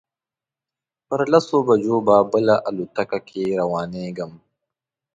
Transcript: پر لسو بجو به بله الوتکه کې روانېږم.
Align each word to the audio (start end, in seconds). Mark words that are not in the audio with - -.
پر 1.07 1.19
لسو 1.31 1.57
بجو 1.67 1.95
به 2.05 2.15
بله 2.31 2.55
الوتکه 2.67 3.19
کې 3.27 3.43
روانېږم. 3.59 4.31